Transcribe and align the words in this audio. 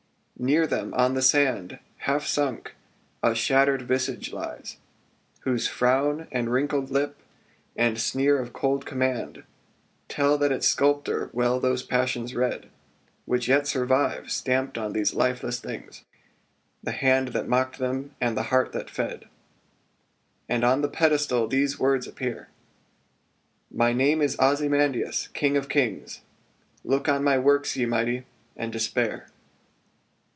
[d] 0.41 0.45
Near 0.47 0.65
them, 0.65 0.91
on 0.95 1.13
the 1.13 1.21
sand, 1.21 1.77
Half 1.97 2.25
sunk, 2.25 2.73
a 3.21 3.35
shattered 3.35 3.83
visage 3.83 4.33
lies, 4.33 4.77
whose 5.41 5.67
frown, 5.67 6.27
And 6.31 6.51
wrinkled 6.51 6.89
lip, 6.89 7.15
and 7.75 8.01
sneer 8.01 8.39
of 8.39 8.51
cold 8.51 8.83
command, 8.83 9.43
Tell 10.09 10.39
that 10.39 10.51
its 10.51 10.67
sculptor 10.67 11.29
well 11.31 11.59
those 11.59 11.83
passions 11.83 12.33
read 12.33 12.71
Which 13.25 13.47
yet 13.47 13.67
survive, 13.67 14.31
stamped 14.31 14.79
on 14.79 14.93
these 14.93 15.13
lifeless 15.13 15.59
things, 15.59 16.03
The 16.81 16.91
hand 16.93 17.27
that 17.33 17.47
mocked 17.47 17.77
them 17.77 18.15
and 18.19 18.35
the 18.35 18.43
heart 18.49 18.71
that 18.71 18.89
fed: 18.89 19.25
And 20.49 20.63
on 20.63 20.81
the 20.81 20.89
pedestal 20.89 21.45
these 21.49 21.77
words 21.77 22.07
appear: 22.07 22.47
"My 23.69 23.93
name 23.93 24.23
is 24.23 24.39
Ozymandias, 24.39 25.27
king 25.35 25.55
of 25.55 25.69
kings: 25.69 26.21
Look 26.83 27.07
on 27.07 27.23
my 27.23 27.37
works, 27.37 27.77
ye 27.77 27.85
Mighty, 27.85 28.25
and 28.57 28.73
despair!" 28.73 29.27